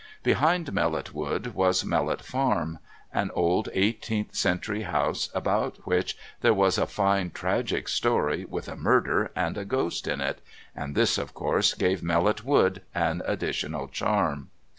[0.23, 2.79] Behind Mellot Wood was Mellot Farm,
[3.13, 8.75] an old eighteenth century house about which there was a fine tragic story with a
[8.75, 10.41] murder and a ghost in it,
[10.75, 14.49] and this, of course, gave Mellot Wood an additional charm.